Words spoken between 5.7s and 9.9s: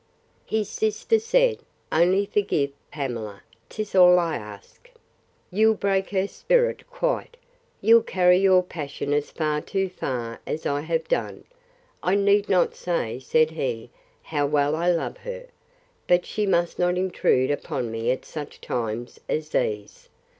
break her spirit quite!—You'll carry your passion as much too